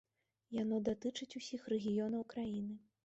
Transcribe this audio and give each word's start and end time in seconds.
Яно 0.61 0.79
датычыць 0.87 1.37
усіх 1.41 1.61
рэгіёнаў 1.75 2.27
краіны. 2.33 2.75